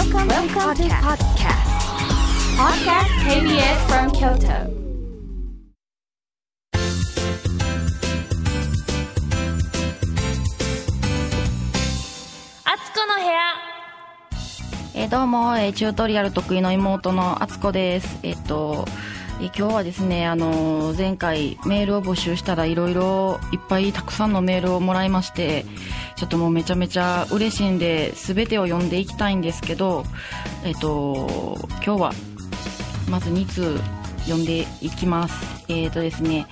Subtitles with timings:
[0.00, 1.68] Welcome, Welcome to podcast.
[2.56, 4.48] Podcast KBS from Kyoto.
[12.64, 13.40] あつこの部屋
[14.94, 18.20] えーどうも、えーチュートリアル得意の妹のあつこです。
[18.22, 18.86] えっ、と、
[19.42, 25.66] えー今日はですね、あのー前回メールを募集したらいろいろいっぱいたくさんのメールをもらいまして、
[26.20, 30.04] ちょっともうめちゃめちゃ嬉しいんで、すべてを読んでいきたいんですけど、
[30.66, 32.12] えっ、と、今日は
[33.08, 33.78] まず2通
[34.24, 35.64] 読んでいきます。
[35.68, 36.46] えっ、とですね、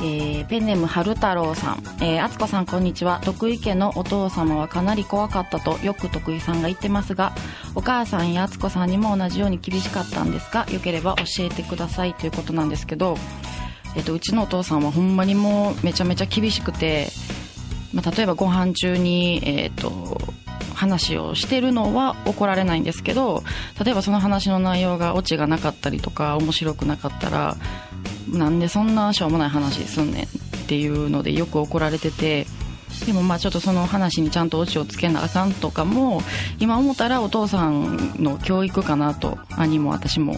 [0.00, 3.20] えーペンネーム春太郎さん、えー、あつこさんこんにちは。
[3.22, 7.34] 徳井家のお父様はかなり怖かったとよく徳井さんが言ってますが
[7.74, 12.14] お母さんやあつこさんにも同じように厳しかったんですかよければ教えてください。
[12.14, 13.18] ということなんですけど、
[13.96, 17.08] えっとうちのお父さんはほんまにもうめちゃめちゃ厳しくて、
[17.94, 20.20] まあ、例えばご飯中に、えっと
[20.74, 23.42] 話をしてるのは怒られないんですけど
[23.82, 27.56] 例えばその話の内容がオチがなかったりとか面白くなかったら
[28.28, 30.28] なんでそんなしょうもない話すんねんっ
[30.66, 32.46] ていうのでよく怒られてて
[33.06, 36.22] でもまあちょっとその話にちゃんとオチをつけなあかんとかも
[36.58, 40.36] 今思ったらお父さんの教育かなと兄も私も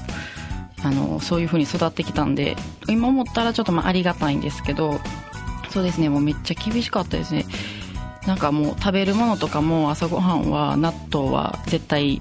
[0.83, 2.57] あのそういう風に育ってきたんで
[2.89, 5.01] 今思ったらちょっとまあありがたいんですけど
[5.71, 6.09] そうですね。
[6.09, 7.45] もうめっちゃ厳しかったですね。
[8.27, 12.21] なんかもう食べるものとかも朝ごはんは納豆は絶対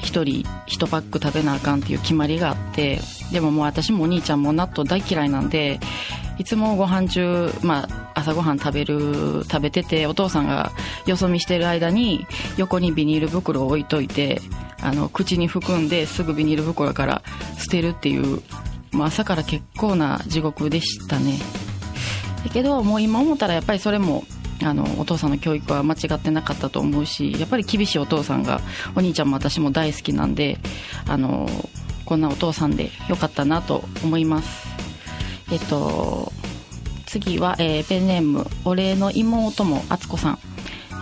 [0.00, 0.22] 1人
[0.66, 3.00] 1パック食べなあかんっていう決まりがあって
[3.32, 5.78] でももう私もお兄ちゃんも納豆大嫌いなんで
[6.38, 10.72] いつもご飯中、まあ、朝ごはん食べる食べててお父さんが
[11.06, 14.40] よそ見してる間に横にビニール袋を置いといて
[14.80, 17.22] あの口に含んですぐビニール袋から
[17.58, 18.42] 捨てるっていう、
[18.92, 21.38] まあ、朝から結構な地獄でしたね。
[22.46, 24.24] だけどもう今思ったらやっぱりそれも
[24.62, 28.60] あのお父さんの教育は間違ってなかったと思うしやっぱり厳しいお父さんが
[28.94, 30.58] お兄ちゃんも私も大好きなんで
[31.08, 31.48] あの
[32.04, 34.66] こんなお父さんでよかったなと思います。
[35.52, 36.32] えっと
[37.06, 40.38] 次は、えーペンネームお礼の妹もあつこさん。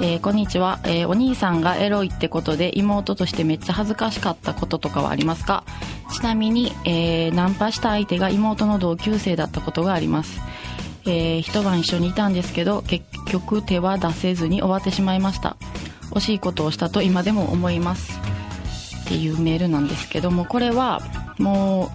[0.00, 5.65] えーこんにちは、えーお兄さんがエロいってことで妹としてめっちゃ恥ずかしかったこととかはありますか？
[6.12, 10.41] ちなみに、えーナンパした相手が妹の同級生だったことがあります。
[11.06, 15.56] えー一晩一緒にいたんですけど結局手は出せずに終わってしまいました。
[16.10, 18.19] 惜しいことをしたと今でも思います。
[19.04, 21.00] っていうメールなんですけどもこれは
[21.38, 21.91] も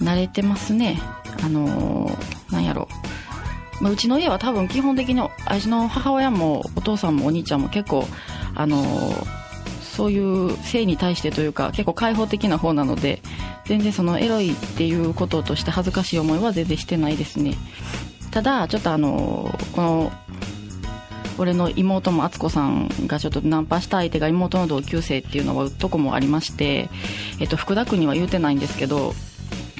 [0.00, 1.00] う慣れてますね。
[1.42, 2.88] あのーなんやろ。
[3.80, 8.06] まあうちの家は多分基本的に私の母親もお父さんもお兄ちゃんも結構
[8.54, 8.84] あの
[9.80, 13.22] そういう性に対してというか結構開放的な方なので
[13.66, 17.54] 全然そのエロいっていうこととして恥ずかしい思いは全然してないですね。
[18.30, 20.12] ただちょっとあのこの
[21.38, 26.90] 俺の妹も敦子さんがちょっとナンパした相手が妹の同級生っていうのはとこもありまして、
[27.40, 29.14] えっと、福田君には言うてないんですけど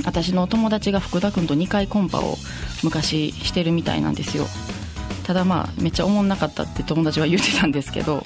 [0.05, 2.37] 私の友達が福田君と2回コンパを
[2.83, 4.47] 昔してるみたいなんですよ。
[5.25, 8.25] ただまあめっちゃおもんなかったって友達は言ってたんですけど、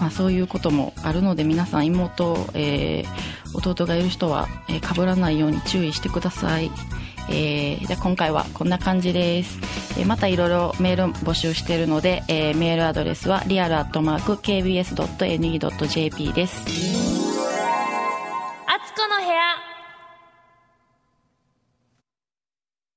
[0.00, 6.72] まあ、そういうこともあるので皆さん妹、えー弟がいる人は、えー被らないように注意してください。
[7.28, 9.58] えーじゃ今回はこんな感じです、
[9.98, 16.64] えーまたいろいろメール募集してるので、えーメールアドレスはリアルアットマーク KBS.NE.JP です。
[18.66, 19.73] あつこの部屋。